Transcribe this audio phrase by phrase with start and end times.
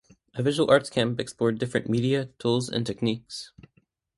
[0.33, 3.51] A Visual Arts Camp explored different media, tools, and techniques.